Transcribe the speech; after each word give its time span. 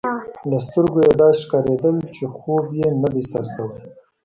له 0.49 0.57
سترګو 0.67 0.99
يې 1.07 1.13
داسي 1.21 1.39
ښکارېدل، 1.43 1.95
چي 2.15 2.23
خوب 2.35 2.65
یې 2.79 2.87
نه 3.01 3.09
دی 3.13 3.23
سر 3.31 3.45
شوی. 3.55 3.79